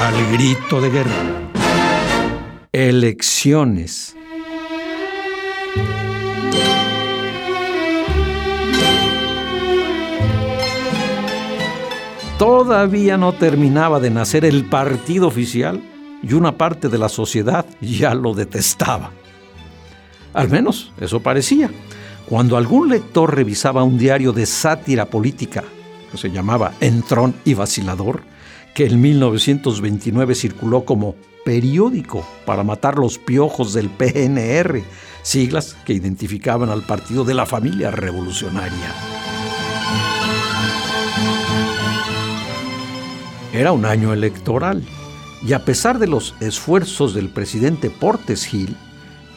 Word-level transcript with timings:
Al 0.00 0.14
grito 0.30 0.80
de 0.80 0.90
guerra. 0.90 1.50
Elecciones. 2.70 4.14
Todavía 12.38 13.16
no 13.16 13.32
terminaba 13.32 13.98
de 13.98 14.10
nacer 14.10 14.44
el 14.44 14.66
partido 14.66 15.26
oficial 15.26 15.82
y 16.22 16.32
una 16.34 16.56
parte 16.56 16.88
de 16.88 16.98
la 16.98 17.08
sociedad 17.08 17.66
ya 17.80 18.14
lo 18.14 18.34
detestaba. 18.34 19.10
Al 20.32 20.48
menos 20.48 20.92
eso 21.00 21.18
parecía. 21.18 21.72
Cuando 22.26 22.56
algún 22.56 22.88
lector 22.88 23.34
revisaba 23.34 23.82
un 23.82 23.98
diario 23.98 24.32
de 24.32 24.46
sátira 24.46 25.06
política, 25.06 25.64
que 26.12 26.18
se 26.18 26.30
llamaba 26.30 26.74
Entrón 26.78 27.34
y 27.44 27.54
Vacilador, 27.54 28.22
que 28.78 28.86
en 28.86 29.00
1929 29.00 30.36
circuló 30.36 30.84
como 30.84 31.16
periódico 31.44 32.24
para 32.46 32.62
matar 32.62 32.96
los 32.96 33.18
piojos 33.18 33.72
del 33.74 33.90
PNR, 33.90 34.84
siglas 35.22 35.76
que 35.84 35.94
identificaban 35.94 36.70
al 36.70 36.82
partido 36.82 37.24
de 37.24 37.34
la 37.34 37.44
familia 37.44 37.90
revolucionaria. 37.90 38.94
Era 43.52 43.72
un 43.72 43.84
año 43.84 44.12
electoral 44.12 44.84
y 45.44 45.54
a 45.54 45.64
pesar 45.64 45.98
de 45.98 46.06
los 46.06 46.36
esfuerzos 46.38 47.14
del 47.14 47.30
presidente 47.30 47.90
Portes 47.90 48.44
Gil, 48.44 48.76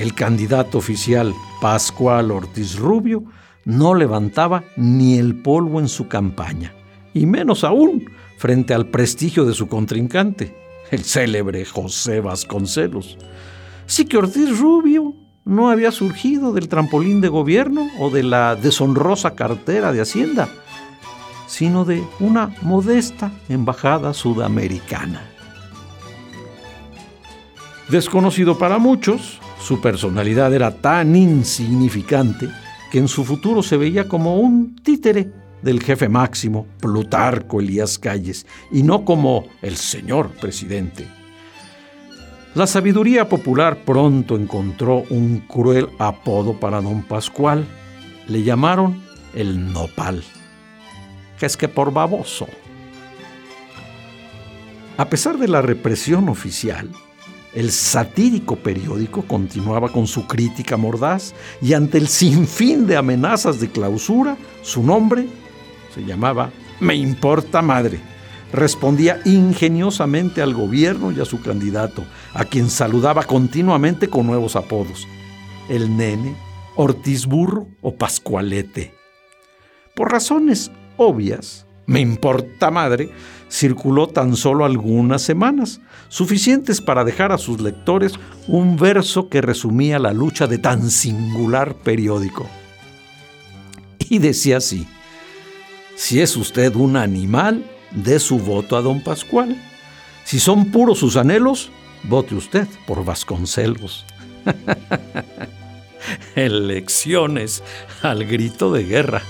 el 0.00 0.14
candidato 0.14 0.78
oficial 0.78 1.32
Pascual 1.60 2.32
Ortiz 2.32 2.76
Rubio 2.76 3.22
no 3.64 3.94
levantaba 3.94 4.64
ni 4.76 5.16
el 5.16 5.36
polvo 5.36 5.78
en 5.78 5.86
su 5.86 6.08
campaña, 6.08 6.74
y 7.14 7.26
menos 7.26 7.62
aún 7.62 8.17
frente 8.38 8.72
al 8.72 8.86
prestigio 8.86 9.44
de 9.44 9.52
su 9.52 9.66
contrincante, 9.66 10.54
el 10.90 11.04
célebre 11.04 11.64
José 11.64 12.20
Vasconcelos. 12.20 13.18
Sí 13.86 14.04
que 14.04 14.16
Ortiz 14.16 14.58
Rubio 14.58 15.14
no 15.44 15.70
había 15.70 15.90
surgido 15.90 16.52
del 16.52 16.68
trampolín 16.68 17.20
de 17.20 17.28
gobierno 17.28 17.88
o 17.98 18.10
de 18.10 18.22
la 18.22 18.54
deshonrosa 18.54 19.34
cartera 19.34 19.92
de 19.92 20.00
Hacienda, 20.00 20.48
sino 21.46 21.84
de 21.84 22.02
una 22.20 22.54
modesta 22.62 23.32
embajada 23.48 24.14
sudamericana. 24.14 25.22
Desconocido 27.88 28.56
para 28.56 28.78
muchos, 28.78 29.40
su 29.60 29.80
personalidad 29.80 30.54
era 30.54 30.70
tan 30.70 31.16
insignificante 31.16 32.48
que 32.92 32.98
en 32.98 33.08
su 33.08 33.24
futuro 33.24 33.62
se 33.62 33.76
veía 33.76 34.06
como 34.06 34.38
un 34.38 34.76
títere 34.76 35.32
del 35.62 35.82
jefe 35.82 36.08
máximo, 36.08 36.66
Plutarco 36.80 37.60
Elías 37.60 37.98
Calles, 37.98 38.46
y 38.70 38.82
no 38.82 39.04
como 39.04 39.46
el 39.62 39.76
señor 39.76 40.30
presidente. 40.30 41.06
La 42.54 42.66
sabiduría 42.66 43.28
popular 43.28 43.84
pronto 43.84 44.36
encontró 44.36 45.04
un 45.10 45.40
cruel 45.40 45.88
apodo 45.98 46.58
para 46.58 46.80
don 46.80 47.02
Pascual. 47.02 47.66
Le 48.26 48.42
llamaron 48.42 49.02
el 49.34 49.72
nopal, 49.72 50.24
que 51.38 51.46
es 51.46 51.56
que 51.56 51.68
por 51.68 51.92
baboso. 51.92 52.46
A 54.96 55.08
pesar 55.08 55.38
de 55.38 55.46
la 55.46 55.62
represión 55.62 56.28
oficial, 56.28 56.90
el 57.54 57.70
satírico 57.70 58.56
periódico 58.56 59.22
continuaba 59.22 59.90
con 59.90 60.06
su 60.06 60.26
crítica 60.26 60.76
mordaz 60.76 61.34
y 61.62 61.74
ante 61.74 61.98
el 61.98 62.08
sinfín 62.08 62.86
de 62.86 62.96
amenazas 62.96 63.60
de 63.60 63.70
clausura, 63.70 64.36
su 64.62 64.82
nombre 64.82 65.28
se 65.98 66.04
llamaba 66.04 66.52
Me 66.78 66.94
importa 66.94 67.60
madre. 67.60 67.98
Respondía 68.52 69.20
ingeniosamente 69.24 70.40
al 70.40 70.54
gobierno 70.54 71.10
y 71.10 71.20
a 71.20 71.24
su 71.24 71.42
candidato, 71.42 72.04
a 72.34 72.44
quien 72.44 72.70
saludaba 72.70 73.24
continuamente 73.24 74.08
con 74.08 74.26
nuevos 74.26 74.54
apodos. 74.54 75.06
El 75.68 75.96
nene, 75.96 76.34
Ortiz 76.76 77.26
Burro 77.26 77.66
o 77.82 77.96
Pascualete. 77.96 78.94
Por 79.94 80.12
razones 80.12 80.70
obvias, 80.96 81.66
Me 81.86 82.00
importa 82.00 82.70
madre 82.70 83.10
circuló 83.50 84.08
tan 84.08 84.36
solo 84.36 84.66
algunas 84.66 85.22
semanas, 85.22 85.80
suficientes 86.08 86.82
para 86.82 87.02
dejar 87.02 87.32
a 87.32 87.38
sus 87.38 87.62
lectores 87.62 88.12
un 88.46 88.76
verso 88.76 89.30
que 89.30 89.40
resumía 89.40 89.98
la 89.98 90.12
lucha 90.12 90.46
de 90.46 90.58
tan 90.58 90.90
singular 90.90 91.74
periódico. 91.76 92.46
Y 94.10 94.18
decía 94.18 94.58
así, 94.58 94.86
si 95.98 96.20
es 96.20 96.36
usted 96.36 96.76
un 96.76 96.96
animal, 96.96 97.64
dé 97.90 98.20
su 98.20 98.38
voto 98.38 98.76
a 98.76 98.82
don 98.82 99.02
Pascual. 99.02 99.60
Si 100.22 100.38
son 100.38 100.70
puros 100.70 101.00
sus 101.00 101.16
anhelos, 101.16 101.72
vote 102.04 102.36
usted 102.36 102.68
por 102.86 103.04
Vasconcelos. 103.04 104.06
Elecciones 106.36 107.64
al 108.00 108.24
grito 108.26 108.72
de 108.72 108.84
guerra. 108.84 109.22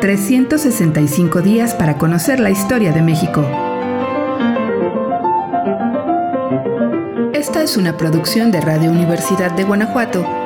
365 0.00 1.40
días 1.40 1.72
para 1.72 1.98
conocer 1.98 2.40
la 2.40 2.50
historia 2.50 2.90
de 2.90 3.00
México. 3.00 3.48
Esta 7.32 7.62
es 7.62 7.76
una 7.76 7.96
producción 7.96 8.50
de 8.50 8.60
Radio 8.60 8.90
Universidad 8.90 9.52
de 9.52 9.62
Guanajuato 9.62 10.43